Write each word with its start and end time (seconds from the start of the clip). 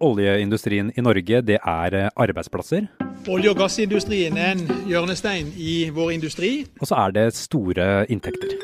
Oljeindustrien 0.00 0.88
i 0.96 1.02
Norge, 1.04 1.42
det 1.44 1.58
er 1.60 1.96
eh, 1.96 2.08
arbeidsplasser. 2.16 2.86
Olje- 3.28 3.50
og 3.52 3.58
gassindustrien 3.60 4.38
er 4.40 4.54
en 4.54 4.62
hjørnestein 4.88 5.50
i 5.60 5.90
vår 5.92 6.14
industri. 6.14 6.52
Og 6.80 6.88
så 6.88 6.96
er 7.02 7.16
det 7.18 7.26
store 7.36 7.88
inntekter. 8.08 8.54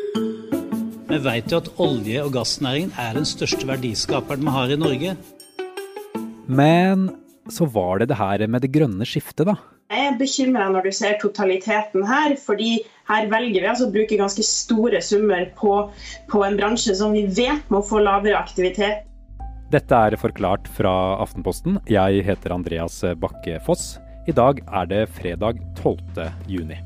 Vi 1.06 1.18
vet 1.22 1.52
jo 1.52 1.60
at 1.60 1.68
olje- 1.76 2.24
og 2.24 2.32
gassnæringen 2.32 2.94
er 2.98 3.12
den 3.18 3.28
største 3.28 3.68
verdiskaperen 3.68 4.48
vi 4.48 4.54
har 4.54 4.72
i 4.72 4.78
Norge. 4.80 5.16
Men 6.48 7.10
så 7.52 7.68
var 7.68 8.00
det 8.00 8.08
det 8.08 8.16
her 8.16 8.46
med 8.48 8.64
det 8.64 8.72
grønne 8.72 9.04
skiftet, 9.04 9.46
da. 9.46 9.58
Jeg 9.92 10.06
er 10.08 10.16
bekymra 10.18 10.70
når 10.72 10.88
du 10.88 10.92
ser 10.98 11.18
totaliteten 11.20 12.06
her, 12.08 12.32
fordi 12.42 12.80
her 13.06 13.28
velger 13.30 13.60
vi 13.60 13.68
altså 13.70 13.86
å 13.86 13.92
bruke 13.94 14.18
ganske 14.18 14.42
store 14.42 15.02
summer 15.04 15.44
på, 15.58 15.74
på 16.32 16.42
en 16.42 16.56
bransje 16.58 16.96
som 16.98 17.12
vi 17.14 17.26
vet 17.28 17.68
må 17.70 17.84
få 17.86 18.00
lavere 18.02 18.40
aktivitet. 18.40 19.04
Dette 19.66 19.98
er 19.98 20.14
forklart 20.14 20.68
fra 20.70 20.90
Aftenposten. 21.18 21.80
Jeg 21.90 22.20
heter 22.22 22.52
Andreas 22.54 23.00
Bakke 23.18 23.56
Foss. 23.66 23.96
I 24.30 24.34
dag 24.34 24.60
er 24.62 24.84
det 24.86 25.00
fredag 25.10 25.58
12. 25.80 26.22
juni. 26.46 26.76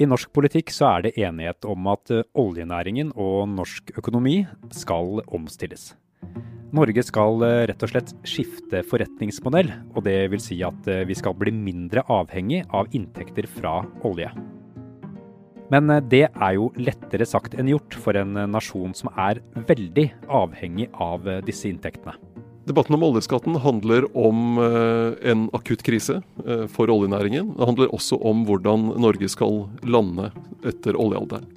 I 0.00 0.08
norsk 0.08 0.32
politikk 0.32 0.72
så 0.72 0.88
er 0.88 1.04
det 1.04 1.12
enighet 1.20 1.68
om 1.68 1.84
at 1.92 2.08
oljenæringen 2.32 3.12
og 3.12 3.44
norsk 3.52 3.92
økonomi 4.00 4.46
skal 4.72 5.20
omstilles. 5.28 5.90
Norge 6.72 7.04
skal 7.04 7.44
rett 7.68 7.84
og 7.84 7.92
slett 7.92 8.14
skifte 8.24 8.80
forretningsmodell, 8.88 9.68
og 9.92 10.08
det 10.08 10.16
vil 10.32 10.40
si 10.40 10.62
at 10.64 10.88
vi 11.04 11.20
skal 11.20 11.36
bli 11.36 11.52
mindre 11.52 12.08
avhengig 12.08 12.64
av 12.72 12.88
inntekter 12.96 13.44
fra 13.60 13.82
olje. 14.08 14.32
Men 15.72 15.90
eh, 15.90 16.02
det 16.04 16.26
er 16.28 16.58
jo 16.58 16.70
lettere 16.76 17.26
sagt 17.28 17.56
enn 17.56 17.70
gjort 17.72 17.96
for 18.04 18.18
en 18.18 18.36
eh, 18.36 18.50
nasjon 18.50 18.92
som 18.96 19.10
er 19.16 19.40
veldig 19.68 20.10
avhengig 20.28 20.90
av 21.00 21.26
eh, 21.28 21.40
disse 21.46 21.70
inntektene. 21.70 22.18
Debatten 22.68 22.94
om 22.94 23.02
oljeskatten 23.02 23.56
handler 23.58 24.04
om 24.14 24.54
en 24.62 25.48
akutt 25.50 25.80
krise 25.82 26.20
for 26.70 26.92
oljenæringen. 26.94 27.48
Det 27.56 27.66
handler 27.66 27.90
også 27.90 28.20
om 28.22 28.44
hvordan 28.46 28.84
Norge 29.02 29.26
skal 29.32 29.64
lande 29.82 30.28
etter 30.62 30.94
oljealderen. 30.94 31.48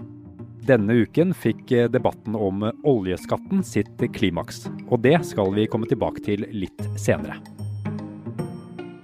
Denne 0.65 0.95
uken 1.05 1.35
fikk 1.37 1.75
debatten 1.93 2.33
om 2.33 2.65
oljeskatten 2.81 3.61
sitt 3.61 4.01
klimaks, 4.17 4.63
og 4.89 5.05
det 5.05 5.19
skal 5.29 5.53
vi 5.53 5.69
komme 5.69 5.85
tilbake 5.85 6.25
til 6.25 6.49
litt 6.49 6.89
senere. 6.97 7.37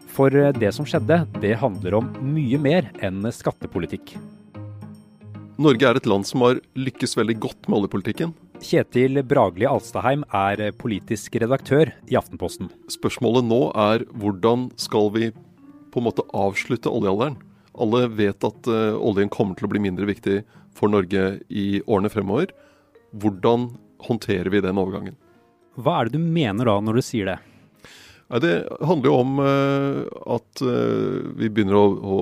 For 0.09 0.33
det 0.57 0.73
som 0.73 0.89
skjedde, 0.89 1.22
det 1.38 1.53
handler 1.61 2.02
om 2.02 2.09
mye 2.33 2.66
mer 2.66 2.89
enn 3.05 3.30
skattepolitikk. 3.30 4.17
Norge 5.61 5.85
er 5.85 5.99
et 5.99 6.07
land 6.09 6.25
som 6.25 6.41
har 6.45 6.59
lykkes 6.73 7.13
veldig 7.19 7.35
godt 7.43 7.67
med 7.69 7.81
oljepolitikken. 7.81 8.33
Kjetil 8.61 9.21
Bragli 9.25 9.65
Alstaheim 9.69 10.23
er 10.37 10.61
politisk 10.77 11.35
redaktør 11.41 11.91
i 12.09 12.17
Aftenposten. 12.17 12.71
Spørsmålet 12.89 13.45
nå 13.45 13.59
er 13.77 14.05
hvordan 14.21 14.69
skal 14.81 15.11
vi 15.15 15.29
på 15.91 16.01
en 16.01 16.07
måte 16.07 16.25
avslutte 16.37 16.89
oljealderen? 16.89 17.37
Alle 17.77 18.07
vet 18.09 18.43
at 18.47 18.69
uh, 18.69 18.97
oljen 18.97 19.31
kommer 19.31 19.57
til 19.57 19.67
å 19.67 19.71
bli 19.71 19.83
mindre 19.83 20.09
viktig 20.09 20.41
for 20.77 20.91
Norge 20.91 21.39
i 21.49 21.81
årene 21.85 22.11
fremover. 22.13 22.53
Hvordan 23.21 23.71
håndterer 24.07 24.49
vi 24.53 24.63
den 24.65 24.81
overgangen? 24.81 25.17
Hva 25.77 25.99
er 25.99 26.09
det 26.09 26.17
du 26.19 26.25
mener 26.25 26.67
da 26.67 26.79
når 26.83 26.99
du 26.99 27.05
sier 27.05 27.31
det? 27.31 27.39
Det 28.39 28.63
handler 28.79 29.09
jo 29.09 29.17
om 29.19 29.39
uh, 29.43 30.05
at 30.37 30.61
uh, 30.63 31.19
vi 31.35 31.49
begynner 31.51 31.75
å, 31.75 31.85
å, 31.99 32.19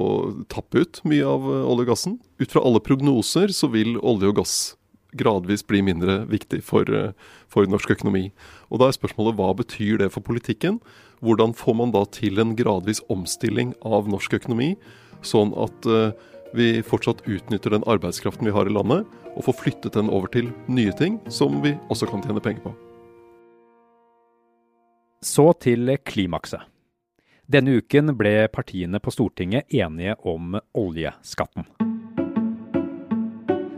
tappe 0.49 0.81
ut 0.81 1.01
mye 1.05 1.25
av 1.25 1.45
uh, 1.45 1.67
olje 1.69 1.85
og 1.85 1.91
gassen. 1.91 2.16
Ut 2.41 2.49
fra 2.49 2.63
alle 2.66 2.81
prognoser 2.81 3.53
så 3.53 3.69
vil 3.69 3.99
olje 4.01 4.31
og 4.31 4.39
gass 4.41 4.55
gradvis 5.19 5.61
bli 5.66 5.83
mindre 5.85 6.23
viktig 6.29 6.61
for, 6.66 6.85
for, 7.49 7.66
norsk 7.69 7.95
økonomi. 7.95 8.27
Og 8.69 8.81
Da 8.81 8.89
er 8.89 8.97
spørsmålet 8.97 9.38
hva 9.38 9.51
betyr 9.57 10.01
det 10.01 10.11
for 10.13 10.25
politikken? 10.25 10.78
Hvordan 11.25 11.56
får 11.57 11.78
man 11.78 11.94
da 11.94 12.03
til 12.13 12.41
en 12.41 12.53
gradvis 12.57 13.01
omstilling 13.09 13.73
av 13.81 14.09
norsk 14.09 14.38
økonomi, 14.38 14.75
sånn 15.25 15.55
at 15.57 15.89
vi 16.53 16.69
fortsatt 16.85 17.25
utnytter 17.25 17.73
den 17.73 17.88
arbeidskraften 17.89 18.45
vi 18.45 18.53
har 18.53 18.69
i 18.69 18.75
landet, 18.78 19.09
og 19.34 19.50
får 19.50 19.57
flyttet 19.63 19.97
den 19.97 20.13
over 20.13 20.29
til 20.29 20.53
nye 20.69 20.94
ting 21.01 21.17
som 21.34 21.57
vi 21.66 21.73
også 21.89 22.13
kan 22.13 22.22
tjene 22.22 22.45
penger 22.45 22.69
på? 22.69 22.75
Så 25.19 25.52
til 25.59 25.97
klimakset. 26.07 26.62
Denne 27.50 27.80
uken 27.81 28.13
ble 28.16 28.47
partiene 28.53 29.02
på 29.03 29.12
Stortinget 29.12 29.68
enige 29.74 30.13
om 30.24 30.53
oljeskatten. 30.78 31.66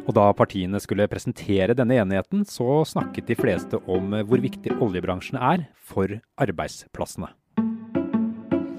Og 0.06 0.12
da 0.18 0.28
partiene 0.38 0.78
skulle 0.84 1.08
presentere 1.10 1.74
denne 1.78 1.98
enigheten, 2.04 2.44
så 2.46 2.84
snakket 2.86 3.32
de 3.32 3.38
fleste 3.40 3.80
om 3.90 4.14
hvor 4.28 4.44
viktig 4.44 4.76
oljebransjen 4.84 5.40
er 5.42 5.66
for 5.74 6.14
arbeidsplassene. 6.38 7.32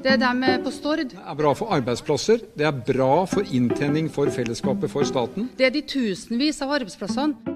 Det 0.03 0.13
er 0.15 0.21
dem 0.23 0.45
på 0.63 0.71
Stord. 0.75 1.03
Det 1.11 1.19
er 1.19 1.39
bra 1.39 1.55
for 1.59 1.75
arbeidsplasser. 1.75 2.45
Det 2.59 2.67
er 2.69 2.79
bra 2.87 3.25
for 3.31 3.43
inntjening 3.43 4.11
for 4.11 4.31
fellesskapet, 4.31 4.91
for 4.91 5.07
staten. 5.07 5.51
Det 5.59 5.67
er 5.67 5.75
de 5.75 5.83
tusenvis 5.83 6.63
av 6.63 6.77
arbeidsplassene 6.79 7.52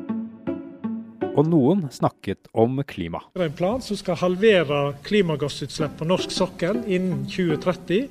og 1.36 1.48
noen 1.50 1.86
snakket 1.92 2.48
om 2.56 2.80
klima. 2.88 3.20
Det 3.36 3.44
er 3.44 3.50
en 3.50 3.58
plan 3.58 3.82
som 3.84 3.98
skal 3.98 4.18
halvere 4.20 4.80
klimagassutslipp 5.06 5.98
på 6.00 6.08
norsk 6.08 6.32
sokkel 6.32 6.80
innen 6.88 7.26
2030. 7.28 8.08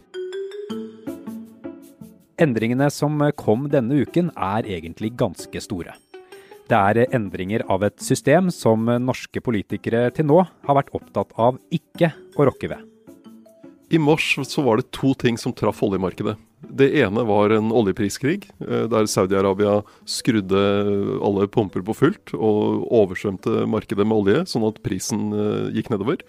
Endringene 2.46 2.90
som 2.92 3.22
kom 3.40 3.70
denne 3.72 4.02
uken 4.04 4.30
er 4.36 4.68
egentlig 4.68 5.14
ganske 5.18 5.62
store. 5.64 5.96
Det 6.66 6.78
er 6.78 7.14
endringer 7.14 7.62
av 7.70 7.86
et 7.86 8.02
system 8.02 8.50
som 8.54 8.90
norske 9.06 9.42
politikere 9.42 10.10
til 10.14 10.26
nå 10.28 10.42
har 10.44 10.78
vært 10.78 10.92
opptatt 10.98 11.34
av 11.38 11.60
ikke 11.74 12.10
å 12.36 12.48
rokke 12.50 12.72
ved. 12.72 12.82
I 13.94 14.02
mars 14.02 14.32
så 14.50 14.64
var 14.66 14.82
det 14.82 14.90
to 14.96 15.14
ting 15.14 15.38
som 15.38 15.54
traff 15.54 15.84
oljemarkedet. 15.86 16.34
Det 16.70 16.88
ene 17.02 17.24
var 17.28 17.54
en 17.56 17.72
oljepriskrig, 17.76 18.50
eh, 18.66 18.86
der 18.92 19.08
Saudi-Arabia 19.10 19.80
skrudde 20.10 20.62
alle 21.24 21.48
pumper 21.52 21.84
på 21.86 21.96
fullt 21.96 22.34
og 22.36 22.86
oversvømte 22.94 23.66
markedet 23.70 24.06
med 24.06 24.18
olje, 24.18 24.44
sånn 24.50 24.68
at 24.68 24.82
prisen 24.86 25.32
eh, 25.34 25.72
gikk 25.78 25.92
nedover. 25.94 26.24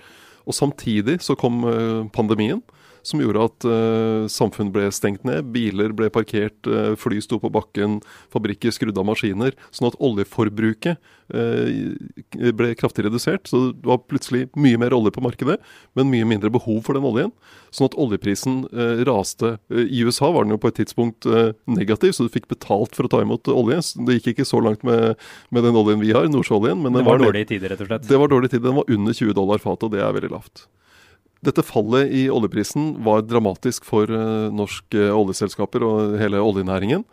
Og 0.47 0.55
samtidig 0.55 1.21
så 1.27 1.37
kom 1.39 1.65
eh, 1.67 2.07
pandemien 2.15 2.63
som 3.07 3.23
gjorde 3.23 3.45
at 3.47 3.67
uh, 3.69 4.27
samfunn 4.31 4.73
ble 4.75 4.89
stengt 4.95 5.27
ned, 5.27 5.53
biler 5.55 5.95
ble 5.97 6.09
parkert, 6.13 6.59
uh, 6.67 6.95
fly 6.99 7.21
sto 7.23 7.39
på 7.43 7.53
bakken, 7.55 8.01
fabrikker 8.35 8.75
skrudde 8.75 8.99
av 9.01 9.07
maskiner. 9.09 9.55
Sånn 9.75 9.89
at 9.91 9.99
oljeforbruket 10.03 10.99
uh, 11.35 12.51
ble 12.59 12.73
kraftig 12.79 13.07
redusert. 13.07 13.47
Så 13.51 13.71
det 13.77 13.87
var 13.87 14.03
plutselig 14.11 14.49
mye 14.59 14.81
mer 14.83 14.97
olje 14.97 15.15
på 15.15 15.25
markedet, 15.25 15.61
men 15.99 16.11
mye 16.11 16.27
mindre 16.29 16.51
behov 16.55 16.83
for 16.87 16.99
den 16.99 17.07
oljen. 17.07 17.33
Sånn 17.75 17.91
at 17.91 17.99
oljeprisen 18.01 18.63
raste. 19.07 19.57
I 19.69 20.01
USA 20.07 20.31
var 20.33 20.47
den 20.47 20.55
jo 20.55 20.61
på 20.63 20.71
et 20.71 20.79
tidspunkt 20.81 21.27
negativ, 21.69 22.15
så 22.17 22.25
du 22.25 22.33
fikk 22.33 22.47
betalt 22.49 22.97
for 22.97 23.07
å 23.07 23.11
ta 23.13 23.21
imot 23.23 23.51
olje. 23.53 23.83
Det 24.07 24.17
gikk 24.19 24.31
ikke 24.33 24.49
så 24.49 24.63
langt 24.65 24.87
med, 24.87 25.21
med 25.53 25.67
den 25.67 25.77
oljen 25.77 26.01
vi 26.01 26.15
har, 26.17 26.29
nordsjøoljen. 26.33 26.81
Men 26.81 26.97
det 26.97 27.05
var, 27.05 27.19
var 27.19 27.29
dårlige 27.29 27.53
tider, 27.53 27.75
rett 27.75 27.85
og 27.85 27.91
slett? 27.91 28.09
Det 28.09 28.23
var 28.23 28.33
dårlig 28.33 28.53
tid. 28.55 28.65
Den 28.65 28.79
var 28.79 28.97
under 28.97 29.19
20 29.21 29.37
dollar 29.37 29.63
fatet, 29.63 29.89
og 29.89 29.95
det 29.95 30.03
er 30.03 30.17
veldig 30.17 30.33
lavt. 30.33 30.67
Dette 31.45 31.65
fallet 31.67 32.13
i 32.17 32.27
oljeprisen 32.33 32.95
var 33.05 33.27
dramatisk 33.27 33.85
for 33.85 34.11
uh, 34.11 34.49
norske 34.55 35.09
oljeselskaper 35.13 35.85
og 35.87 36.17
hele 36.21 36.41
oljenæringen. 36.41 37.05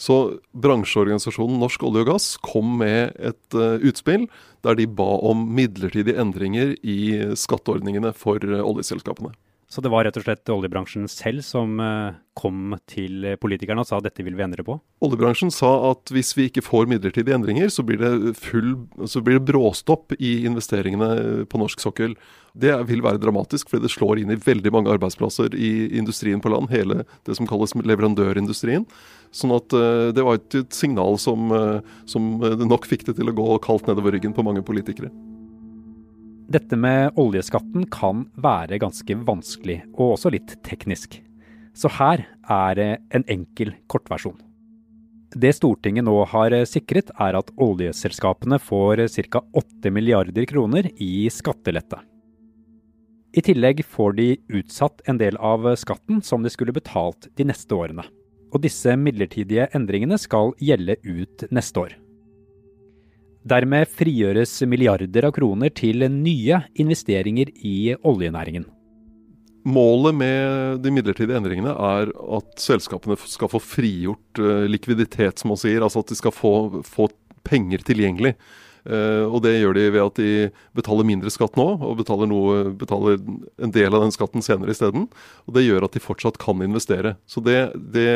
Så 0.00 0.38
bransjeorganisasjonen 0.56 1.60
Norsk 1.60 1.82
olje 1.86 2.02
og 2.02 2.12
gass 2.14 2.28
kom 2.42 2.78
med 2.80 3.12
et 3.20 3.58
uh, 3.58 3.82
utspill 3.82 4.28
der 4.64 4.78
de 4.78 4.86
ba 4.86 5.08
om 5.26 5.44
midlertidige 5.56 6.18
endringer 6.22 6.76
i 6.82 6.98
skatteordningene 7.38 8.14
for 8.16 8.38
oljeselskapene. 8.42 9.34
Så 9.72 9.80
det 9.80 9.88
var 9.88 10.04
rett 10.04 10.16
og 10.20 10.26
slett 10.26 10.50
oljebransjen 10.52 11.06
selv 11.08 11.40
som 11.46 11.78
eh, 11.80 12.16
kom 12.36 12.74
til 12.90 13.24
politikerne 13.40 13.80
og 13.80 13.88
sa 13.88 14.02
dette 14.04 14.20
vil 14.20 14.36
vi 14.36 14.44
endre 14.44 14.66
på? 14.66 14.74
Oljebransjen 15.00 15.48
sa 15.54 15.70
at 15.88 16.12
hvis 16.12 16.34
vi 16.36 16.50
ikke 16.50 16.64
får 16.66 16.90
midlertidige 16.90 17.38
endringer, 17.38 17.72
så 17.72 17.84
blir 17.88 18.02
det, 18.02 18.34
full, 18.36 18.74
så 19.08 19.24
blir 19.24 19.40
det 19.40 19.46
bråstopp 19.48 20.12
i 20.18 20.34
investeringene 20.44 21.48
på 21.48 21.62
norsk 21.62 21.80
sokkel. 21.80 22.18
Det 22.52 22.74
vil 22.90 23.00
være 23.00 23.22
dramatisk, 23.22 23.72
fordi 23.72 23.88
det 23.88 23.94
slår 23.96 24.20
inn 24.20 24.36
i 24.36 24.40
veldig 24.44 24.76
mange 24.76 24.92
arbeidsplasser 24.92 25.56
i 25.56 25.72
industrien 25.96 26.44
på 26.44 26.52
land. 26.52 26.68
Hele 26.68 27.06
det 27.24 27.40
som 27.40 27.48
kalles 27.48 27.72
leverandørindustrien. 27.72 28.84
Sånn 29.32 29.56
at 29.56 29.72
uh, 29.72 30.12
det 30.12 30.28
var 30.28 30.36
et, 30.36 30.62
signal 30.76 31.16
som, 31.16 31.48
som 32.04 32.32
nok 32.68 32.84
fikk 32.92 33.08
det 33.08 33.16
til 33.16 33.32
å 33.32 33.38
gå 33.40 33.52
kaldt 33.64 33.88
nedover 33.88 34.12
ryggen 34.12 34.36
på 34.36 34.44
mange 34.44 34.60
politikere. 34.68 35.08
Dette 36.52 36.76
med 36.76 37.16
oljeskatten 37.16 37.86
kan 37.88 38.26
være 38.36 38.76
ganske 38.82 39.14
vanskelig, 39.24 39.78
og 39.94 40.18
også 40.18 40.32
litt 40.34 40.50
teknisk. 40.66 41.14
Så 41.72 41.88
her 41.96 42.26
er 42.50 42.80
en 42.84 43.24
enkel 43.30 43.70
kortversjon. 43.88 44.36
Det 45.32 45.54
Stortinget 45.56 46.04
nå 46.04 46.18
har 46.28 46.52
sikret, 46.68 47.08
er 47.16 47.38
at 47.38 47.54
oljeselskapene 47.56 48.58
får 48.60 49.06
ca. 49.32 49.40
8 49.62 49.94
milliarder 49.94 50.44
kroner 50.50 50.90
i 51.00 51.30
skattelette. 51.32 52.02
I 53.32 53.40
tillegg 53.40 53.80
får 53.88 54.18
de 54.18 54.28
utsatt 54.52 55.00
en 55.08 55.16
del 55.22 55.40
av 55.40 55.70
skatten 55.80 56.20
som 56.20 56.44
de 56.44 56.52
skulle 56.52 56.76
betalt 56.76 57.30
de 57.38 57.48
neste 57.48 57.72
årene. 57.72 58.04
Og 58.52 58.60
disse 58.60 58.92
midlertidige 59.00 59.70
endringene 59.72 60.20
skal 60.20 60.52
gjelde 60.60 61.00
ut 61.00 61.48
neste 61.48 61.86
år. 61.86 62.01
Dermed 63.42 63.90
frigjøres 63.90 64.54
milliarder 64.70 65.26
av 65.26 65.34
kroner 65.34 65.72
til 65.74 66.04
nye 66.12 66.60
investeringer 66.78 67.50
i 67.58 67.94
oljenæringen. 68.06 68.68
Målet 69.62 70.14
med 70.18 70.82
de 70.82 70.90
midlertidige 70.94 71.38
endringene 71.38 71.74
er 71.74 72.10
at 72.38 72.62
selskapene 72.62 73.14
skal 73.30 73.50
få 73.50 73.60
frigjort 73.62 74.40
eh, 74.42 74.66
likviditet, 74.70 75.38
som 75.38 75.52
man 75.52 75.60
sier. 75.60 75.82
Altså 75.82 76.02
at 76.02 76.10
de 76.10 76.18
skal 76.18 76.34
få, 76.34 76.82
få 76.86 77.08
penger 77.46 77.82
tilgjengelig. 77.86 78.34
Uh, 78.82 79.28
og 79.28 79.42
det 79.44 79.54
gjør 79.60 79.76
de 79.76 79.84
ved 79.94 80.02
at 80.02 80.18
de 80.18 80.32
betaler 80.76 81.06
mindre 81.06 81.30
skatt 81.30 81.54
nå, 81.58 81.66
og 81.78 82.00
betaler, 82.00 82.30
noe, 82.30 82.72
betaler 82.78 83.20
en 83.62 83.74
del 83.74 83.94
av 83.94 84.02
den 84.02 84.14
skatten 84.14 84.42
senere 84.44 84.74
isteden. 84.74 85.06
Og 85.46 85.56
det 85.56 85.66
gjør 85.66 85.86
at 85.86 85.94
de 85.94 86.02
fortsatt 86.02 86.40
kan 86.42 86.62
investere. 86.64 87.14
Så 87.30 87.44
det, 87.44 87.60
det 87.94 88.08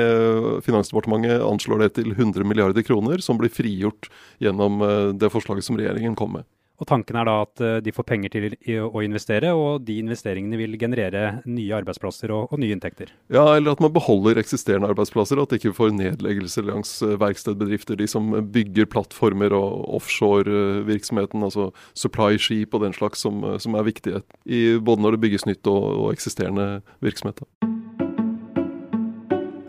Finansdepartementet 0.67 1.45
anslår 1.47 1.85
det 1.85 1.93
til 2.01 2.11
100 2.17 2.47
milliarder 2.49 2.87
kroner, 2.87 3.23
som 3.23 3.39
blir 3.39 3.53
frigjort 3.53 4.11
gjennom 4.43 4.83
uh, 4.83 5.15
det 5.15 5.31
forslaget 5.35 5.69
som 5.69 5.79
regjeringen 5.79 6.19
kom 6.19 6.39
med. 6.41 6.49
Og 6.77 6.89
Tanken 6.89 7.17
er 7.17 7.29
da 7.29 7.37
at 7.45 7.63
eh, 7.65 7.79
de 7.85 7.93
får 7.95 8.07
penger 8.09 8.33
til 8.35 8.49
å 8.85 9.03
investere, 9.05 9.53
og 9.57 9.87
de 9.87 9.99
investeringene 10.03 10.59
vil 10.61 10.77
generere 10.81 11.41
nye 11.49 11.77
arbeidsplasser 11.79 12.33
og, 12.35 12.51
og, 12.51 12.61
nye 12.61 12.77
inntekter. 12.77 13.13
Ja, 13.33 13.47
eller 13.55 13.77
at 13.77 13.83
man 13.85 13.95
beholder 13.95 14.41
eksisterende 14.41 14.91
arbeidsplasser. 14.93 15.41
At 15.41 15.53
de 15.53 15.61
ikke 15.61 15.77
får 15.77 15.95
nedleggelser 15.97 16.69
langs 16.69 16.99
eh, 17.07 17.17
verkstedbedrifter. 17.21 17.97
De 18.01 18.09
som 18.11 18.29
bygger 18.53 18.91
plattformer 18.93 19.57
og 19.57 19.87
offshorevirksomheten, 20.01 21.47
altså 21.47 21.71
supply-skip 21.97 22.77
og 22.77 22.85
den 22.85 22.97
slags, 22.97 23.25
som, 23.25 23.41
som, 23.63 23.77
er 23.77 23.89
viktige. 23.89 24.23
I, 24.45 24.77
både 24.77 25.05
når 25.05 25.17
det 25.17 25.25
bygges 25.25 25.49
nytt 25.49 25.73
og, 25.73 25.89
og 26.05 26.13
eksisterende 26.13 26.85
virksomhet. 27.05 27.45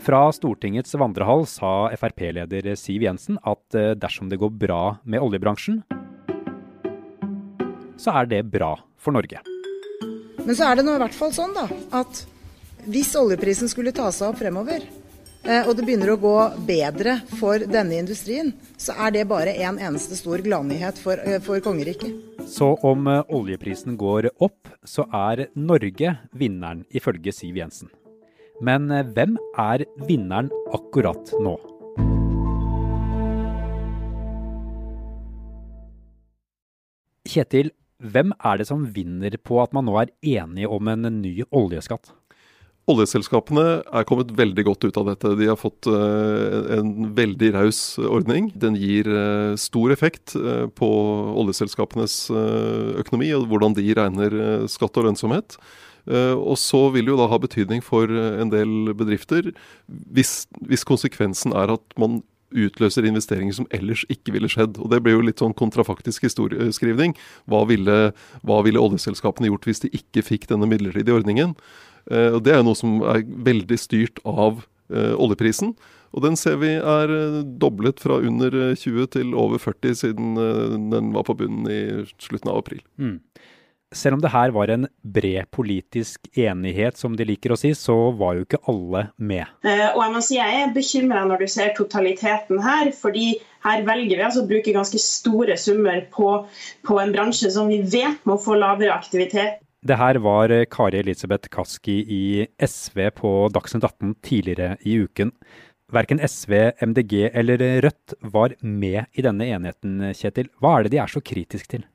Fra 0.08 0.30
Stortingets 0.32 0.96
vandrehall 0.96 1.42
sa 1.52 1.90
Frp-leder 2.00 2.70
Siv 2.80 3.04
Jensen 3.04 3.40
at 3.44 3.76
eh, 3.76 3.92
dersom 4.00 4.30
det 4.32 4.40
går 4.40 4.54
bra 4.56 4.82
med 5.04 5.20
oljebransjen, 5.20 5.82
så 7.98 8.14
er 8.22 8.30
det 8.30 8.46
bra 8.52 8.76
for 9.02 9.16
Norge. 9.16 9.42
Men 10.46 10.56
så 10.56 10.70
er 10.70 10.80
det 10.80 10.86
nå 10.88 10.96
i 10.96 11.02
hvert 11.02 11.18
fall 11.18 11.34
sånn 11.36 11.56
da, 11.56 11.66
at 11.98 12.24
hvis 12.88 13.12
oljeprisen 13.20 13.68
skulle 13.68 13.92
ta 13.96 14.08
seg 14.16 14.30
opp 14.32 14.40
fremover, 14.40 14.86
eh, 15.44 15.68
og 15.68 15.74
det 15.76 15.84
begynner 15.84 16.14
å 16.14 16.20
gå 16.22 16.36
bedre 16.68 17.18
for 17.36 17.60
denne 17.60 18.00
industrien, 18.00 18.54
så 18.80 18.96
er 18.96 19.16
det 19.18 19.28
bare 19.28 19.58
en 19.66 19.80
eneste 19.90 20.16
stor 20.16 20.40
gladnyhet 20.46 21.02
for, 21.04 21.20
eh, 21.20 21.42
for 21.44 21.60
kongeriket. 21.60 22.16
Så 22.48 22.78
om 22.88 23.10
eh, 23.12 23.24
oljeprisen 23.28 23.98
går 24.00 24.30
opp, 24.40 24.72
så 24.88 25.04
er 25.12 25.50
Norge 25.56 26.16
vinneren, 26.32 26.86
ifølge 26.96 27.34
Siv 27.36 27.60
Jensen. 27.60 27.92
Men 28.64 28.88
hvem 29.14 29.36
er 29.60 29.84
vinneren 30.08 30.48
akkurat 30.74 31.36
nå? 31.44 31.58
Kjetil, 37.28 37.74
hvem 37.98 38.34
er 38.46 38.60
det 38.60 38.68
som 38.70 38.86
vinner 38.94 39.34
på 39.42 39.60
at 39.64 39.74
man 39.74 39.88
nå 39.88 39.98
er 40.02 40.14
enige 40.22 40.70
om 40.70 40.90
en 40.92 41.10
ny 41.22 41.42
oljeskatt? 41.50 42.12
Oljeselskapene 42.88 43.82
er 43.84 44.06
kommet 44.08 44.30
veldig 44.38 44.64
godt 44.64 44.86
ut 44.88 44.98
av 45.02 45.10
dette. 45.10 45.34
De 45.36 45.50
har 45.50 45.58
fått 45.60 45.90
uh, 45.92 46.78
en 46.78 47.10
veldig 47.18 47.50
raus 47.58 47.82
ordning. 48.00 48.48
Den 48.56 48.78
gir 48.80 49.10
uh, 49.12 49.58
stor 49.60 49.92
effekt 49.92 50.38
uh, 50.40 50.70
på 50.72 50.88
oljeselskapenes 51.42 52.30
økonomi 53.02 53.34
og 53.36 53.50
hvordan 53.52 53.76
de 53.76 53.90
regner 53.98 54.40
skatt 54.72 54.96
og 55.00 55.10
lønnsomhet. 55.10 55.60
Og 56.08 56.56
så 56.56 56.86
vil 56.94 57.04
det 57.04 57.12
jo 57.12 57.18
da 57.20 57.26
ha 57.28 57.38
betydning 57.44 57.82
for 57.84 58.08
en 58.08 58.48
del 58.48 58.94
bedrifter 58.96 59.50
hvis, 60.16 60.46
hvis 60.64 60.86
konsekvensen 60.88 61.52
er 61.52 61.74
at 61.74 61.98
man 62.00 62.22
utløser 62.56 63.08
investeringer 63.08 63.56
som 63.58 63.68
ellers 63.76 64.06
ikke 64.14 64.34
ville 64.36 64.50
skjedd. 64.52 64.78
Og 64.80 64.90
Det 64.92 65.02
blir 65.04 65.18
jo 65.18 65.26
litt 65.26 65.42
sånn 65.44 65.56
kontrafaktisk 65.58 66.28
historieskrivning. 66.28 67.16
Hva 67.46 67.66
ville, 67.68 67.98
hva 68.44 68.62
ville 68.66 68.82
oljeselskapene 68.82 69.52
gjort 69.52 69.68
hvis 69.68 69.84
de 69.84 69.92
ikke 69.96 70.24
fikk 70.26 70.48
denne 70.52 70.70
midlertidige 70.70 71.18
ordningen? 71.18 71.56
Eh, 72.12 72.32
og 72.38 72.44
Det 72.44 72.56
er 72.56 72.64
noe 72.64 72.78
som 72.78 73.02
er 73.04 73.26
veldig 73.26 73.80
styrt 73.80 74.24
av 74.24 74.64
eh, 74.90 75.14
oljeprisen. 75.16 75.76
Og 76.16 76.24
den 76.24 76.40
ser 76.40 76.58
vi 76.62 76.72
er 76.78 77.12
eh, 77.12 77.44
doblet 77.60 78.00
fra 78.00 78.22
under 78.24 78.54
20 78.80 79.12
til 79.18 79.36
over 79.36 79.60
40 79.60 80.00
siden 80.00 80.92
den 80.94 81.14
var 81.14 81.28
på 81.28 81.36
bunnen 81.38 81.68
i 81.68 81.82
slutten 82.16 82.54
av 82.54 82.64
april. 82.64 82.82
Mm. 82.98 83.20
Selv 83.98 84.18
om 84.18 84.22
det 84.22 84.30
her 84.34 84.54
var 84.54 84.70
en 84.70 84.86
bred 85.02 85.50
politisk 85.56 86.28
enighet, 86.38 87.00
som 87.00 87.16
de 87.18 87.26
liker 87.26 87.54
å 87.54 87.58
si, 87.58 87.72
så 87.78 87.96
var 88.18 88.38
jo 88.38 88.46
ikke 88.46 88.62
alle 88.70 89.08
med. 89.18 89.50
Uh, 89.66 89.90
og 89.96 90.02
Jeg 90.04 90.14
må 90.14 90.24
si 90.26 90.38
jeg 90.38 90.64
er 90.64 90.74
bekymra 90.76 91.24
når 91.26 91.44
du 91.44 91.52
ser 91.52 91.74
totaliteten 91.78 92.62
her. 92.62 92.92
fordi 92.94 93.40
her 93.66 93.84
velger 93.88 94.20
vi 94.20 94.24
altså 94.24 94.44
å 94.44 94.50
bruke 94.50 94.76
ganske 94.76 95.00
store 95.02 95.58
summer 95.60 96.04
på, 96.14 96.34
på 96.88 97.00
en 97.02 97.14
bransje 97.16 97.50
som 97.52 97.72
vi 97.72 97.82
vet 97.82 98.22
må 98.30 98.38
få 98.40 98.60
lavere 98.60 98.94
aktivitet. 98.94 99.64
Det 99.88 99.98
her 99.98 100.20
var 100.22 100.52
Kari 100.74 101.00
Elisabeth 101.00 101.50
Kaski 101.54 102.00
i 102.12 102.24
SV 102.60 103.10
på 103.18 103.32
Dagsnytt 103.54 103.86
18 103.86 104.16
tidligere 104.26 104.78
i 104.86 104.98
uken. 105.06 105.32
Verken 105.94 106.20
SV, 106.20 106.54
MDG 106.84 107.30
eller 107.32 107.62
Rødt 107.86 108.18
var 108.34 108.58
med 108.60 109.06
i 109.16 109.24
denne 109.24 109.48
enigheten, 109.48 110.10
Kjetil. 110.12 110.50
Hva 110.60 110.76
er 110.76 110.86
det 110.86 110.98
de 110.98 111.00
er 111.04 111.14
så 111.14 111.24
kritiske 111.24 111.78
til? 111.78 111.86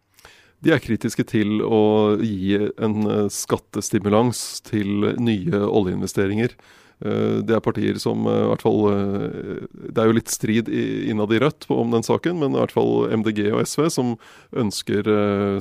De 0.62 0.70
er 0.70 0.82
kritiske 0.82 1.24
til 1.26 1.58
å 1.66 2.14
gi 2.22 2.54
en 2.54 3.08
eh, 3.10 3.24
skattestimulans 3.34 4.62
til 4.68 5.08
nye 5.18 5.58
oljeinvesteringer. 5.66 6.54
Eh, 7.02 7.40
det 7.42 7.56
er 7.56 7.64
partier 7.64 7.98
som 7.98 8.28
eh, 8.30 8.44
i 8.44 8.46
hvert 8.52 8.62
fall 8.62 8.78
Det 8.86 9.98
er 9.98 10.06
jo 10.06 10.14
litt 10.20 10.30
strid 10.30 10.70
innad 10.70 11.34
i 11.34 11.42
Rødt 11.42 11.66
om 11.74 11.90
den 11.90 12.06
saken, 12.06 12.38
men 12.38 12.54
i 12.54 12.60
hvert 12.60 12.76
fall 12.76 13.10
MDG 13.10 13.48
og 13.50 13.64
SV 13.66 13.88
som 13.90 14.14
ønsker 14.54 15.10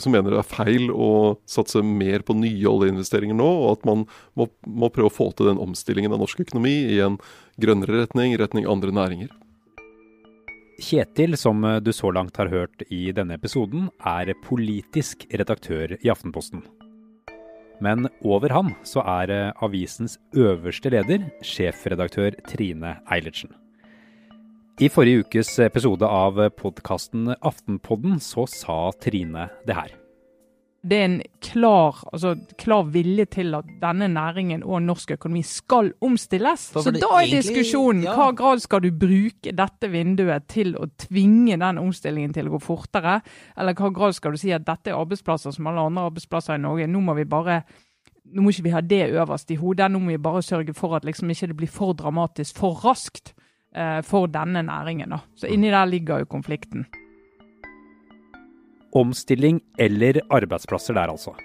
Som 0.03 0.13
mener 0.13 0.35
det 0.35 0.43
er 0.43 0.51
feil 0.53 0.93
å 0.93 1.11
satse 1.49 1.81
mer 1.81 2.21
på 2.27 2.37
nye 2.37 2.69
oljeinvesteringer 2.69 3.41
nå, 3.41 3.51
og 3.65 3.79
at 3.79 3.89
man 3.89 4.05
må, 4.37 4.51
må 4.69 4.93
prøve 4.93 5.09
å 5.09 5.17
få 5.17 5.31
til 5.33 5.49
den 5.49 5.61
omstillingen 5.61 6.13
av 6.13 6.21
norsk 6.21 6.45
økonomi 6.45 6.77
i 6.93 7.01
en 7.01 7.17
grønnere 7.61 8.03
retning, 8.05 8.37
retning 8.37 8.69
andre 8.69 8.93
næringer. 8.93 9.33
Kjetil, 10.81 11.37
som 11.37 11.61
du 11.83 11.91
så 11.93 12.09
langt 12.11 12.39
har 12.41 12.49
hørt 12.49 12.81
i 12.89 13.11
denne 13.13 13.37
episoden, 13.37 13.89
er 14.01 14.33
politisk 14.41 15.27
redaktør 15.29 15.93
i 15.99 16.09
Aftenposten. 16.09 16.63
Men 17.81 18.09
over 18.25 18.53
han 18.53 18.73
så 18.85 19.03
er 19.05 19.53
avisens 19.61 20.17
øverste 20.37 20.91
leder, 20.93 21.29
sjefredaktør 21.45 22.37
Trine 22.49 22.97
Eilertsen. 23.09 23.53
I 24.81 24.89
forrige 24.89 25.21
ukes 25.27 25.53
episode 25.61 26.07
av 26.09 26.39
podkasten 26.57 27.35
Aftenpodden 27.37 28.17
så 28.23 28.47
sa 28.49 28.87
Trine 28.97 29.51
det 29.67 29.77
her. 29.77 30.00
Det 30.81 30.97
er 30.97 31.03
en 31.05 31.19
klar, 31.45 31.99
altså, 32.09 32.31
klar, 32.57 32.87
vilje 32.89 33.27
til 33.35 33.53
at 33.53 33.67
denne 33.83 34.07
næringen 34.09 34.63
og 34.65 34.81
norsk 34.81 35.11
økonomi 35.13 35.43
skal 35.45 35.91
omstilles. 36.01 36.63
For 36.73 36.81
så 36.81 36.93
da 36.95 37.11
er 37.19 37.29
diskusjonen 37.29 38.07
ja. 38.07 38.15
hva 38.17 38.31
grad 38.37 38.63
skal 38.63 38.81
du 38.81 38.89
bruke 38.89 39.53
dette 39.53 39.91
vinduet 39.93 40.47
til 40.49 40.73
å 40.81 40.87
tvinge 41.05 41.59
den 41.61 41.81
omstillingen 41.81 42.33
til 42.33 42.49
å 42.49 42.55
gå 42.55 42.63
fortere, 42.65 43.19
eller 43.57 43.77
hva 43.77 43.91
grad 43.93 44.17
skal 44.17 44.33
du 44.33 44.41
si 44.41 44.49
at 44.55 44.65
dette 44.65 44.89
er 44.89 44.97
arbeidsplasser 44.97 45.53
som 45.53 45.69
alle 45.69 45.85
andre 45.91 46.07
arbeidsplasser 46.09 46.57
i 46.57 46.63
Norge. 46.65 46.89
Nå 46.89 47.03
må 47.05 47.17
vi 47.19 47.27
bare 47.29 47.61
nå 48.31 48.41
må 48.41 48.53
ikke 48.53 48.65
vi 48.69 48.73
ha 48.73 48.81
det 48.81 49.03
øverst 49.11 49.51
i 49.53 49.59
hodet, 49.59 49.89
nå 49.91 50.01
må 50.01 50.13
vi 50.15 50.21
bare 50.21 50.41
sørge 50.45 50.73
for 50.77 50.95
at 50.97 51.05
liksom 51.05 51.29
ikke 51.29 51.51
det 51.51 51.57
blir 51.61 51.71
for 51.71 51.93
dramatisk 51.97 52.57
for 52.57 52.79
raskt 52.85 53.35
eh, 53.75 54.01
for 54.07 54.31
denne 54.31 54.63
næringen. 54.65 55.13
Da. 55.13 55.21
Så 55.35 55.51
inni 55.51 55.69
der 55.73 55.85
ligger 55.89 56.23
jo 56.23 56.31
konflikten. 56.31 56.87
Omstilling 58.97 59.61
eller 59.79 60.19
arbeidsplasser 60.29 60.97
der, 60.97 61.13
altså. 61.13 61.35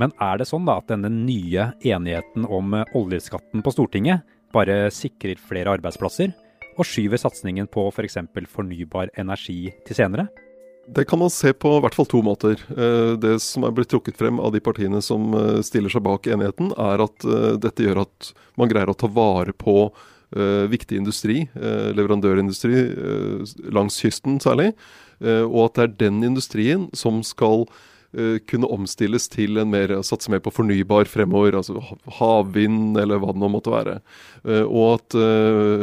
Men 0.00 0.14
er 0.22 0.40
det 0.40 0.48
sånn 0.48 0.64
da 0.66 0.78
at 0.80 0.88
denne 0.90 1.10
nye 1.12 1.68
enigheten 1.84 2.46
om 2.50 2.72
oljeskatten 2.96 3.62
på 3.62 3.74
Stortinget 3.74 4.24
bare 4.54 4.88
sikrer 4.94 5.38
flere 5.40 5.76
arbeidsplasser, 5.76 6.32
og 6.74 6.88
skyver 6.88 7.20
satsingen 7.20 7.68
på 7.70 7.86
f.eks. 7.92 8.18
For 8.34 8.50
fornybar 8.58 9.12
energi 9.20 9.68
til 9.86 9.98
senere? 9.98 10.26
Det 10.86 11.06
kan 11.08 11.18
man 11.18 11.30
se 11.32 11.52
på 11.56 11.70
i 11.76 11.80
hvert 11.80 11.94
fall 11.96 12.08
to 12.10 12.20
måter. 12.24 12.60
Eh, 12.76 13.14
det 13.20 13.38
som 13.42 13.64
er 13.64 13.72
blitt 13.72 13.88
trukket 13.92 14.18
frem 14.20 14.40
av 14.42 14.52
de 14.52 14.60
partiene 14.64 15.00
som 15.04 15.32
eh, 15.36 15.60
stiller 15.64 15.92
seg 15.92 16.04
bak 16.04 16.26
enigheten, 16.28 16.74
er 16.76 17.04
at 17.06 17.24
eh, 17.24 17.54
dette 17.62 17.86
gjør 17.86 18.02
at 18.04 18.34
man 18.60 18.68
greier 18.72 18.92
å 18.92 18.98
ta 18.98 19.10
vare 19.10 19.56
på 19.56 19.88
viktig 20.34 20.96
industri, 20.98 21.44
leverandørindustri 21.54 22.78
langs 23.70 24.00
kysten 24.02 24.40
særlig. 24.42 24.72
Eh, 25.24 25.44
og 25.46 25.70
at 25.70 25.78
det 25.78 25.84
er 25.84 25.96
den 26.06 26.22
industrien 26.26 26.86
som 26.96 27.22
skal 27.26 27.64
eh, 28.16 28.36
kunne 28.50 28.68
omstilles 28.72 29.28
til 29.32 29.60
en 29.60 29.72
mer, 29.72 29.96
satse 30.06 30.32
mer 30.32 30.42
på 30.44 30.52
fornybar 30.54 31.08
fremover, 31.10 31.56
altså 31.58 31.80
havvind 32.18 32.98
eller 33.00 33.22
hva 33.22 33.32
det 33.34 33.42
nå 33.42 33.50
måtte 33.54 33.74
være. 33.74 33.98
Eh, 34.44 34.64
og 34.64 35.00
at 35.00 35.18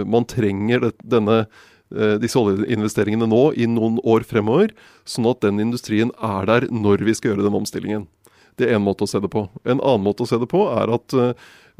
man 0.07 0.27
trenger 0.29 0.91
denne, 1.01 1.43
disse 2.23 2.39
oljeinvesteringene 2.39 3.27
nå 3.27 3.43
i 3.59 3.65
noen 3.67 3.97
år 4.07 4.23
fremover, 4.27 4.71
sånn 5.03 5.27
at 5.27 5.41
den 5.43 5.59
industrien 5.59 6.13
er 6.23 6.47
der 6.47 6.69
når 6.71 7.03
vi 7.07 7.15
skal 7.17 7.33
gjøre 7.33 7.49
den 7.49 7.57
omstillingen. 7.57 8.05
Det 8.59 8.67
er 8.67 8.77
én 8.77 8.83
måte 8.83 9.03
å 9.03 9.09
se 9.09 9.19
det 9.23 9.31
på. 9.31 9.47
En 9.65 9.79
annen 9.79 10.05
måte 10.05 10.23
å 10.23 10.29
se 10.29 10.39
det 10.39 10.47
på 10.51 10.61
er 10.71 10.91
at 10.91 11.15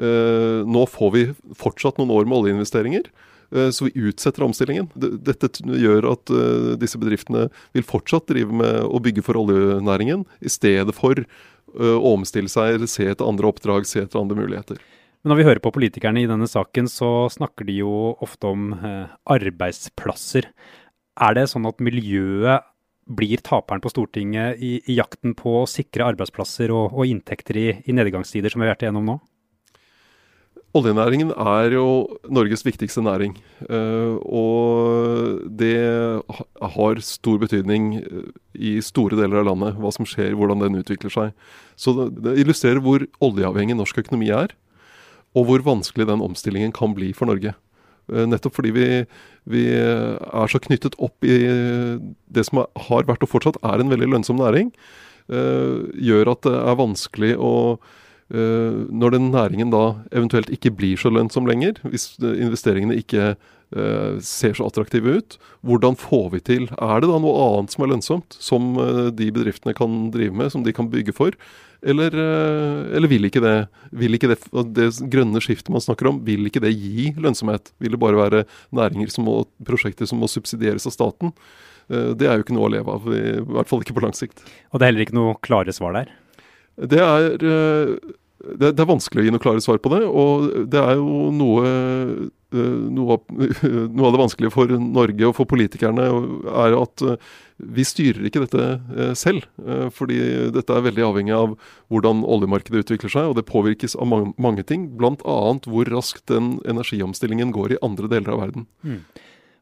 nå 0.02 0.84
får 0.90 1.10
vi 1.14 1.24
fortsatt 1.60 2.00
noen 2.00 2.14
år 2.16 2.28
med 2.28 2.40
oljeinvesteringer. 2.42 3.08
Så 3.52 3.88
vi 3.88 4.08
utsetter 4.08 4.46
omstillingen. 4.46 4.88
Dette 4.96 5.50
gjør 5.60 6.06
at 6.14 6.32
disse 6.80 7.00
bedriftene 7.02 7.50
vil 7.76 7.84
fortsatt 7.84 8.30
drive 8.32 8.56
med 8.56 8.86
å 8.88 9.02
bygge 9.04 9.26
for 9.26 9.40
oljenæringen, 9.42 10.24
i 10.40 10.52
stedet 10.52 10.96
for 10.96 11.20
å 11.76 12.14
omstille 12.14 12.52
seg, 12.52 12.86
se 12.88 13.10
etter 13.12 13.28
andre 13.28 13.52
oppdrag, 13.52 13.88
se 13.88 14.06
etter 14.06 14.22
andre 14.22 14.40
muligheter. 14.40 14.80
Men 15.22 15.34
når 15.34 15.42
vi 15.42 15.48
hører 15.50 15.62
på 15.62 15.74
politikerne 15.76 16.24
i 16.24 16.30
denne 16.30 16.48
saken, 16.50 16.88
så 16.90 17.28
snakker 17.30 17.68
de 17.68 17.82
jo 17.82 17.92
ofte 18.24 18.50
om 18.50 18.72
arbeidsplasser. 19.30 20.48
Er 21.22 21.38
det 21.38 21.50
sånn 21.52 21.68
at 21.70 21.84
miljøet 21.84 22.66
blir 23.12 23.42
taperen 23.44 23.82
på 23.84 23.92
Stortinget 23.92 24.62
i, 24.62 24.78
i 24.88 24.98
jakten 24.98 25.36
på 25.38 25.62
å 25.62 25.68
sikre 25.70 26.08
arbeidsplasser 26.14 26.72
og, 26.74 26.96
og 26.96 27.10
inntekter 27.10 27.60
i, 27.60 27.68
i, 27.84 27.96
nedgangstider, 27.98 28.54
som 28.54 28.62
vi 28.62 28.68
har 28.68 28.76
vært 28.76 28.86
igjennom 28.88 29.10
nå? 29.10 29.18
Oljenæringen 30.72 31.34
er 31.36 31.74
jo 31.76 31.86
Norges 32.32 32.64
viktigste 32.64 33.02
næring. 33.04 33.34
Eh, 33.68 34.16
og 34.24 35.42
det 35.60 35.76
har 36.76 37.02
stor 37.04 37.42
betydning 37.42 37.98
eh, 38.00 38.30
i 38.56 38.72
store 38.80 39.20
deler 39.20 39.42
av 39.42 39.50
landet, 39.50 39.76
hva 39.76 39.92
som 39.92 40.08
skjer, 40.08 40.32
hvordan 40.32 40.64
den 40.64 40.80
utvikler 40.80 41.12
seg. 41.12 41.36
Så 41.76 42.08
det 42.08 42.38
illustrerer 42.40 42.80
hvor 42.80 43.04
oljeavhengig 43.20 43.76
norsk 43.76 44.00
økonomi 44.00 44.32
er, 44.32 44.56
og 45.36 45.50
hvor 45.50 45.68
vanskelig 45.68 46.08
den 46.08 46.24
omstillingen 46.24 46.72
kan 46.76 46.96
bli 46.96 47.12
for 47.12 47.28
Norge. 47.28 47.52
Eh, 48.08 48.24
nettopp 48.32 48.56
fordi 48.56 48.72
vi, 48.72 48.90
vi, 49.52 49.68
er 49.76 50.52
så 50.52 50.64
knyttet 50.64 50.96
opp 51.04 51.20
i 51.28 51.42
det 52.32 52.48
som 52.48 52.64
har 52.64 53.10
vært 53.12 53.28
og 53.28 53.36
fortsatt 53.36 53.60
er 53.60 53.84
en 53.84 53.92
veldig 53.92 54.14
lønnsom 54.16 54.40
næring, 54.40 54.72
gjør 55.32 56.28
at 56.34 56.42
det 56.44 56.52
er 56.60 56.76
vanskelig 56.76 57.36
å 57.40 57.52
Når 58.32 59.12
den 59.12 59.26
næringen 59.34 59.74
da 59.74 59.98
eventuelt 60.16 60.48
ikke 60.56 60.72
blir 60.72 61.00
så 61.00 61.10
lønnsom 61.12 61.50
lenger, 61.50 61.82
hvis 61.84 62.14
investeringene 62.22 62.96
ikke 62.96 63.34
ser 64.24 64.56
så 64.56 64.68
attraktive 64.68 65.18
ut, 65.20 65.36
hvordan 65.68 65.98
får 66.00 66.30
vi 66.34 66.40
til 66.48 66.70
Er 66.76 67.04
det 67.04 67.10
da 67.12 67.20
noe 67.24 67.44
annet 67.44 67.76
som 67.76 67.84
er 67.84 67.92
lønnsomt, 67.92 68.38
som 68.40 68.72
de 69.16 69.28
bedriftene 69.36 69.76
kan 69.76 70.10
drive 70.16 70.36
med, 70.36 70.52
som 70.52 70.64
de 70.64 70.72
kan 70.76 70.88
bygge 70.92 71.16
for? 71.16 71.36
Eller, 71.82 72.14
eh, 72.14 72.96
eller, 72.96 73.10
vil 73.10 73.26
ikke 73.26 73.42
det 73.42 73.56
vil 73.98 74.14
ikke 74.14 74.30
det, 74.30 74.38
det 74.76 74.88
grønne 75.10 75.42
skiftet 75.42 75.74
man 75.74 75.82
snakker 75.82 76.12
om, 76.12 76.20
vil 76.26 76.46
ikke 76.46 76.62
det 76.62 76.76
gi 76.76 77.10
lønnsomhet? 77.18 77.74
Vil 77.82 77.96
det 77.96 78.02
bare 78.02 78.20
være 78.20 78.44
næringer 78.70 79.10
som 79.10 79.26
må, 79.26 79.40
prosjekter 79.66 80.10
som 80.10 80.22
må 80.22 80.30
subsidieres 80.30 80.86
av 80.86 80.94
staten? 80.94 81.34
Eh, 81.90 82.14
det 82.14 82.30
er 82.30 82.38
jo 82.38 82.46
ikke 82.46 82.58
noe 82.58 82.70
å 82.70 82.74
leve 82.76 82.98
av, 82.98 83.08
i 83.10 83.42
hvert 83.42 83.72
fall 83.72 83.82
ikke 83.82 83.98
på 83.98 84.06
lang 84.06 84.14
sikt. 84.18 84.46
Og 84.70 84.78
det 84.78 84.86
er 84.86 84.94
heller 84.94 85.08
ikke 85.08 85.18
noe 85.18 85.40
klare 85.42 85.74
svar 85.74 85.98
der? 85.98 86.14
Det 86.78 87.02
er, 87.02 87.34
eh, 87.50 87.96
det, 88.42 88.74
det 88.76 88.84
er 88.84 88.90
vanskelig 88.90 89.24
å 89.24 89.26
gi 89.28 89.34
noe 89.34 89.44
klare 89.44 89.64
svar 89.64 89.82
på 89.82 89.92
det. 89.94 90.04
Og 90.08 90.68
det 90.72 90.82
er 90.82 91.00
jo 91.00 91.32
noe 91.36 92.30
noe 92.52 93.16
av, 93.16 93.22
noe 93.96 94.08
av, 94.10 94.12
det 94.12 94.20
vanskelige 94.20 94.52
for 94.52 94.72
Norge 94.76 95.30
og 95.30 95.38
for 95.38 95.48
politikerne 95.48 96.08
er 96.66 96.76
at 96.76 97.04
vi 97.62 97.86
styrer 97.86 98.26
ikke 98.28 98.44
dette 98.46 98.66
eh, 98.98 99.14
selv, 99.18 99.46
eh, 99.62 99.88
fordi 99.94 100.18
dette 100.56 100.76
er 100.76 100.86
veldig 100.88 101.06
avhengig 101.06 101.36
av 101.38 101.56
hvordan 101.94 102.26
oljemarkedet 102.26 102.84
utvikler 102.86 103.14
seg, 103.14 103.30
og 103.30 103.38
det 103.38 103.48
påvirkes 103.50 103.96
av 103.96 104.10
mange, 104.10 104.34
mange 104.42 104.66
ting, 104.68 104.90
bl.a. 104.98 105.38
hvor 105.68 105.92
raskt 105.94 106.26
den 106.32 106.56
energiomstillingen 106.70 107.54
går 107.56 107.76
i 107.76 107.82
andre 107.86 108.10
deler 108.12 108.36
av 108.36 108.44
verden. 108.48 108.68
Mm. 108.82 109.04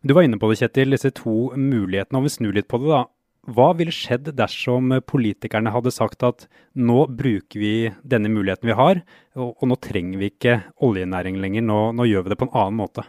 Du 0.08 0.16
var 0.16 0.24
inne 0.24 0.40
på 0.40 0.48
det, 0.50 0.62
Kjetil, 0.62 0.96
disse 0.96 1.12
to 1.12 1.52
mulighetene. 1.60 2.22
Om 2.22 2.28
vi 2.30 2.32
snur 2.32 2.56
litt 2.56 2.70
på 2.72 2.80
det, 2.80 2.88
da. 2.94 3.04
Hva 3.48 3.70
ville 3.78 3.94
skjedd 3.96 4.34
dersom 4.38 4.92
politikerne 5.08 5.72
hadde 5.72 5.94
sagt 5.96 6.26
at 6.28 6.44
nå 6.76 7.06
bruker 7.08 7.62
vi 7.62 7.74
denne 8.04 8.32
muligheten 8.32 8.68
vi 8.70 8.76
har, 8.78 9.00
og, 9.40 9.54
og 9.56 9.72
nå 9.72 9.78
trenger 9.82 10.20
vi 10.20 10.34
ikke 10.34 10.60
oljenæring 10.86 11.40
lenger, 11.40 11.64
nå, 11.66 11.80
nå 11.96 12.10
gjør 12.10 12.28
vi 12.28 12.34
det 12.34 12.40
på 12.42 12.50
en 12.50 12.58
annen 12.60 12.78
måte? 12.82 13.08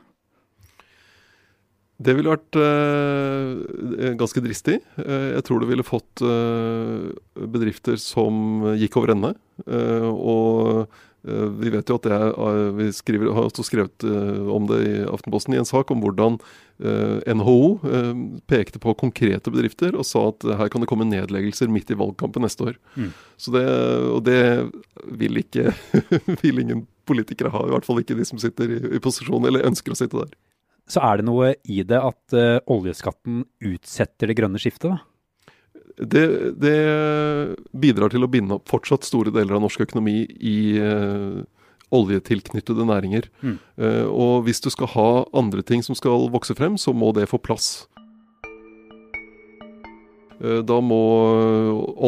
Det 2.00 2.14
ville 2.16 2.32
vært 2.32 2.56
eh, 2.56 4.12
ganske 4.16 4.40
dristig. 4.40 4.78
Eh, 5.02 5.26
jeg 5.34 5.44
tror 5.44 5.60
det 5.60 5.68
ville 5.68 5.84
fått 5.84 6.22
eh, 6.24 7.10
bedrifter 7.36 8.00
som 8.00 8.62
gikk 8.80 8.96
over 8.96 9.12
ende. 9.12 9.34
Eh, 9.66 10.08
og 10.08 10.86
vi 11.22 11.70
vet 11.72 11.90
jo 11.90 11.98
at 11.98 12.06
det 12.06 12.12
er, 12.16 12.32
eh, 12.32 12.70
vi 12.78 12.88
skriver, 12.96 13.32
har 13.36 13.48
også 13.48 13.64
skrevet 13.66 14.04
om 14.50 14.68
det 14.70 14.80
i 14.88 14.92
Aftenposten 15.04 15.54
i 15.54 15.60
en 15.60 15.68
sak 15.68 15.90
om 15.92 16.00
hvordan 16.04 16.40
NHO 16.80 17.58
pekte 18.48 18.80
på 18.80 18.94
konkrete 18.96 19.52
bedrifter 19.52 19.92
og 19.92 20.06
sa 20.08 20.22
at 20.30 20.46
her 20.62 20.70
kan 20.72 20.80
det 20.80 20.88
komme 20.88 21.04
nedleggelser 21.04 21.68
midt 21.68 21.92
i 21.92 21.98
valgkampen 22.00 22.40
neste 22.40 22.70
år. 22.70 22.78
Mm. 22.96 23.10
Så 23.36 23.52
det, 23.52 23.66
og 24.08 24.22
det 24.24 24.40
vil 25.20 25.42
ikke 25.42 25.74
vil 26.40 26.62
ingen 26.62 26.86
politikere 27.04 27.52
ha, 27.52 27.66
i 27.66 27.74
hvert 27.74 27.84
fall 27.84 28.00
ikke 28.00 28.16
de 28.16 28.24
som 28.24 28.40
sitter 28.40 28.72
i, 28.72 28.80
i 28.96 29.02
posisjon 29.02 29.44
eller 29.44 29.68
ønsker 29.68 29.92
å 29.92 30.00
sitte 30.00 30.22
der 30.22 30.32
så 30.90 31.04
er 31.06 31.20
det 31.20 31.28
noe 31.28 31.52
i 31.70 31.84
det 31.86 32.00
at 32.02 32.34
oljeskatten 32.66 33.44
utsetter 33.62 34.26
det 34.26 34.34
grønne 34.40 34.58
skiftet? 34.58 34.88
da? 34.90 35.09
Det, 35.96 36.54
det, 36.60 36.76
bidrar 37.72 38.12
til 38.12 38.24
å 38.24 38.30
binde 38.30 38.58
opp 38.58 38.68
fortsatt 38.70 39.06
store 39.06 39.32
deler 39.34 39.56
av 39.56 39.64
norsk 39.64 39.82
økonomi 39.86 40.22
i 40.38 40.58
uh, 40.80 41.40
oljetilknyttede 41.94 42.86
næringer. 42.88 43.30
Mm. 43.42 43.56
Uh, 43.80 44.06
og 44.08 44.46
hvis 44.46 44.62
du 44.62 44.70
skal 44.72 44.92
ha 44.94 45.08
andre 45.36 45.64
ting 45.66 45.84
som 45.86 45.98
skal 45.98 46.30
vokse 46.32 46.56
frem, 46.58 46.78
så 46.80 46.94
må 46.96 47.12
det 47.16 47.28
få 47.30 47.40
plass. 47.42 47.88
Uh, 50.40 50.62
da 50.64 50.78
må 50.84 51.00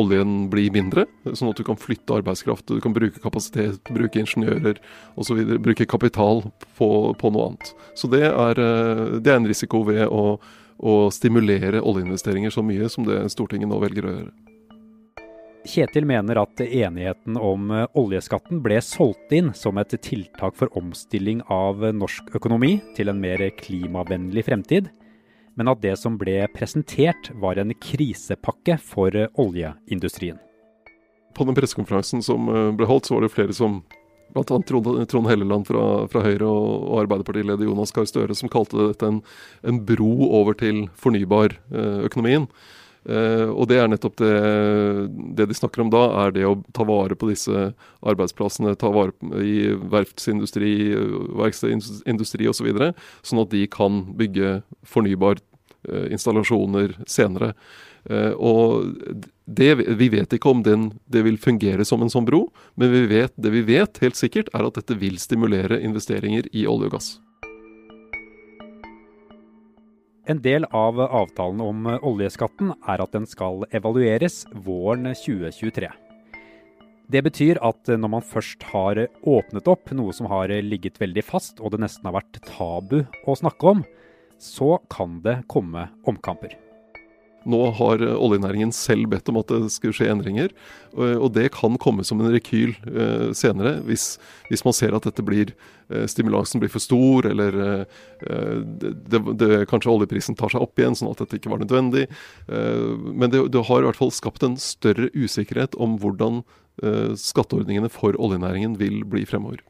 oljen 0.02 0.46
bli 0.52 0.68
mindre, 0.72 1.08
sånn 1.32 1.52
at 1.52 1.60
du 1.60 1.66
kan 1.66 1.80
flytte 1.80 2.16
arbeidskraft, 2.22 2.70
du 2.70 2.80
kan 2.84 2.96
bruke 2.96 3.20
kapasitet, 3.24 3.82
bruke 3.92 4.22
ingeniører 4.22 4.80
osv. 5.20 5.42
Bruke 5.60 5.88
kapital 5.90 6.46
på, 6.78 6.90
på, 7.18 7.34
noe 7.34 7.52
annet. 7.52 7.76
Så 7.98 8.08
det 8.12 8.24
er, 8.30 8.64
det 9.20 9.28
er 9.28 9.40
en 9.40 9.50
risiko 9.50 9.84
ved 9.90 10.06
å, 10.08 10.38
å, 10.82 11.10
stimulere 11.14 11.80
oljeinvesteringer 11.80 12.50
så 12.50 12.64
mye 12.66 12.88
som 12.92 13.06
det 13.06 13.20
Stortinget 13.32 13.70
nå 13.70 13.78
velger 13.82 14.08
å 14.08 14.14
gjøre. 14.16 14.32
Kjetil 15.62 16.08
mener 16.10 16.40
at 16.40 16.58
enigheten 16.58 17.36
om 17.38 17.68
oljeskatten 17.94 18.58
ble 18.64 18.80
solgt 18.82 19.30
inn 19.30 19.52
som 19.54 19.78
et 19.78 19.94
tiltak 20.02 20.56
for 20.58 20.72
omstilling 20.78 21.44
av 21.54 21.84
norsk 21.94 22.34
økonomi 22.34 22.80
til 22.96 23.12
en 23.12 23.22
mer 23.22 23.44
klimavennlig 23.60 24.42
fremtid 24.48 24.90
men 25.54 25.70
at 25.72 25.82
det 25.82 25.94
som 26.00 26.16
ble 26.20 26.40
presentert 26.54 27.30
var 27.40 27.60
en 27.60 27.74
krisepakke 27.76 28.78
for 28.82 29.14
oljeindustrien. 29.40 30.38
På 31.36 31.46
den 31.48 31.56
pressekonferansen 31.56 32.24
som 32.24 32.48
eh, 32.48 32.70
ble 32.76 32.88
holdt, 32.88 33.08
så 33.08 33.16
var 33.16 33.24
det 33.24 33.32
flere 33.32 33.56
som 33.56 33.80
Bl.a. 34.32 34.58
Trond, 34.68 35.08
Trond 35.08 35.28
Helleland 35.28 35.66
fra, 35.68 35.86
fra 36.12 36.22
Høyre 36.24 36.48
og, 36.48 36.68
og 36.88 37.00
Arbeiderpartileder 37.04 37.68
Jonas 37.68 37.92
Gahr 37.94 38.08
Støre 38.08 38.36
som 38.38 38.50
kalte 38.52 38.78
dette 38.92 39.08
en, 39.08 39.20
en, 39.66 39.82
bro 39.88 40.30
over 40.40 40.56
til 40.58 40.86
fornybarøkonomien. 41.00 42.48
Eh, 43.02 43.48
og 43.50 43.66
det 43.66 43.80
er 43.82 43.88
nettopp 43.90 44.20
det, 44.22 44.32
det, 45.36 45.48
de 45.50 45.58
snakker 45.58 45.82
om 45.82 45.90
da, 45.92 46.02
er 46.24 46.34
det 46.36 46.46
å 46.46 46.54
ta 46.74 46.86
vare 46.88 47.18
på 47.18 47.28
disse 47.32 47.72
arbeidsplassene. 48.00 48.76
Ta 48.80 48.92
vare 48.94 49.12
i 49.42 49.72
verftsindustri, 49.92 50.74
verkstedindustri 51.42 52.48
osv. 52.50 52.72
Så 52.72 53.32
sånn 53.32 53.44
at 53.44 53.52
de 53.54 53.66
kan 53.70 54.04
bygge 54.16 54.60
fornybarinstallasjoner 54.86 55.48
eh, 55.88 57.02
senere. 57.06 57.52
Uh, 58.10 58.34
og 58.34 58.96
det, 59.46 59.76
Vi 59.98 60.08
vet 60.10 60.32
ikke 60.34 60.50
om 60.50 60.62
den, 60.66 60.88
det 61.06 61.22
vil 61.22 61.38
fungere 61.38 61.84
som 61.86 62.02
en 62.02 62.10
sånn 62.10 62.26
bro, 62.26 62.48
men 62.74 62.90
vi 62.90 63.06
vet, 63.06 63.32
det 63.38 63.52
vi 63.54 63.62
vet 63.62 64.00
helt 64.02 64.18
sikkert 64.18 64.50
er 64.54 64.66
at 64.66 64.74
dette 64.74 64.96
vil 64.98 65.20
stimulere 65.22 65.78
investeringer 65.78 66.48
i 66.50 66.66
olje 66.66 66.90
og 66.90 66.96
gass. 66.96 67.12
En 70.26 70.38
del 70.42 70.66
av 70.70 70.98
avtalen 71.02 71.62
om 71.62 71.86
oljeskatten 71.98 72.74
er 72.90 73.02
at 73.02 73.14
den 73.14 73.26
skal 73.26 73.64
evalueres 73.74 74.44
våren 74.66 75.10
2023. 75.18 75.90
Det 77.12 77.22
betyr 77.26 77.58
at 77.62 77.90
når 77.90 78.10
man 78.14 78.24
først 78.24 78.62
har 78.70 79.00
åpnet 79.22 79.66
opp 79.68 79.90
noe 79.94 80.14
som 80.14 80.30
har 80.30 80.50
ligget 80.62 81.00
veldig 81.02 81.24
fast, 81.26 81.58
og 81.60 81.74
det 81.74 81.82
nesten 81.82 82.06
har 82.08 82.14
vært 82.16 82.38
tabu 82.46 83.02
å 83.26 83.34
snakke 83.36 83.74
om, 83.74 83.82
så 84.42 84.76
kan 84.90 85.20
det 85.22 85.42
komme 85.50 85.86
omkamper. 86.08 86.58
Nå 87.48 87.58
har 87.74 88.02
oljenæringen 88.14 88.70
selv 88.74 89.08
bedt 89.10 89.30
om 89.32 89.40
at 89.40 89.50
det 89.50 89.70
skulle 89.74 89.96
skje 89.96 90.10
endringer. 90.12 90.52
Og 90.94 91.28
det 91.34 91.48
kan 91.56 91.78
komme 91.82 92.04
som 92.06 92.20
en 92.22 92.30
rekyl 92.30 92.74
eh, 92.86 93.30
senere, 93.36 93.80
hvis, 93.86 94.16
hvis, 94.50 94.64
man 94.66 94.76
ser 94.76 94.94
at 94.94 95.08
dette 95.08 95.24
blir 95.26 95.50
eh, 95.90 96.06
stimulansen 96.10 96.62
blir 96.62 96.70
for 96.72 96.82
stor, 96.82 97.26
eller 97.32 97.58
eh, 97.58 98.62
det, 98.62 99.22
det, 99.40 99.50
kanskje 99.70 99.90
oljeprisen 99.90 100.38
tar 100.38 100.54
seg 100.54 100.62
opp 100.62 100.78
igjen, 100.78 100.98
sånn 100.98 101.10
at 101.10 101.24
dette 101.24 101.40
ikke 101.40 101.52
var 101.52 101.62
nødvendig. 101.64 102.06
Men 102.46 103.30
det, 103.32 103.42
det 103.54 103.66
har 103.66 103.82
i 103.82 103.88
hvert 103.88 103.98
fall 103.98 104.14
skapt 104.14 104.44
en 104.46 104.58
større 104.60 105.10
usikkerhet 105.14 105.76
om 105.82 105.98
hvordan 106.02 106.42
skatteordningene 107.18 107.90
for 107.92 108.16
oljenæringen 108.16 108.78
vil 108.80 109.02
bli 109.08 109.26
fremover. 109.28 109.60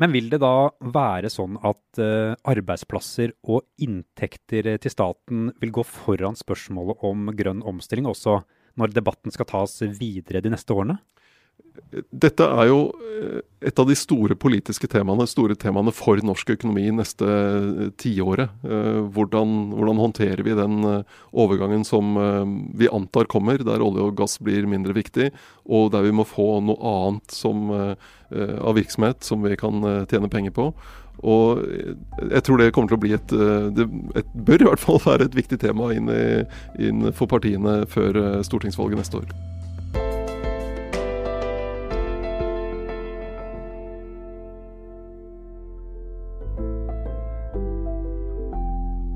Men 0.00 0.14
vil 0.16 0.30
det 0.32 0.40
da 0.40 0.70
være 0.80 1.28
sånn 1.28 1.58
at 1.60 2.00
uh, 2.00 2.32
arbeidsplasser 2.48 3.34
og 3.52 3.66
inntekter 3.84 4.72
til 4.80 4.92
staten 4.92 5.50
vil 5.60 5.74
gå 5.76 5.84
foran 5.84 6.38
spørsmålet 6.38 7.04
om 7.04 7.28
grønn 7.36 7.60
omstilling, 7.68 8.08
også 8.08 8.38
når 8.80 8.94
debatten 8.96 9.34
skal 9.34 9.48
tas 9.50 9.76
videre 9.98 10.40
de 10.40 10.52
neste 10.54 10.72
årene? 10.72 10.96
Dette 11.90 12.46
er 12.46 12.68
jo 12.70 12.78
eh, 13.02 13.40
et 13.66 13.80
av 13.82 13.88
de 13.88 13.96
store 13.98 14.36
politiske 14.38 14.86
temaene, 14.90 15.26
store 15.28 15.56
temaene 15.58 15.90
for 15.94 16.20
norsk 16.22 16.52
økonomi 16.54 16.86
neste 16.94 17.26
eh, 17.26 17.90
tiåret. 17.98 18.52
Eh, 18.62 19.00
hvordan, 19.10 19.72
hvordan, 19.74 20.02
håndterer 20.04 20.44
vi 20.46 20.54
den 20.58 20.86
overgangen 21.30 21.82
som 21.86 22.14
vi 22.78 22.88
antar 22.90 23.26
kommer, 23.30 23.58
der 23.66 23.82
olje 23.82 24.06
og 24.06 24.16
gass 24.20 24.38
blir 24.42 24.68
mindre 24.70 24.94
viktig, 24.96 25.30
og 25.66 25.90
der 25.94 26.06
vi 26.06 26.14
må 26.14 26.26
få 26.28 26.60
noe 26.64 26.94
annet 26.94 27.34
som, 27.34 27.68
av 27.70 28.78
virksomhet 28.78 29.26
som 29.26 29.42
vi 29.44 29.58
kan 29.60 29.82
tjene 30.10 30.30
penger 30.32 30.54
på. 30.56 30.70
Og 31.20 31.60
jeg 32.30 32.44
tror 32.46 32.62
det 32.62 32.70
kommer 32.72 32.92
til 32.92 32.96
å 32.96 33.02
bli 33.02 33.12
et 33.18 33.34
Det 33.76 33.84
et, 34.22 34.34
bør 34.34 34.64
i 34.64 34.70
hvert 34.70 34.84
fall 34.86 35.02
være 35.04 35.28
et 35.28 35.36
viktig 35.36 35.60
tema 35.60 35.92
inn, 35.92 36.08
i, 36.08 36.42
inn 36.88 37.10
for 37.12 37.30
partiene 37.30 37.82
før 37.90 38.40
stortingsvalget 38.46 39.02
neste 39.02 39.24
år. 39.24 39.49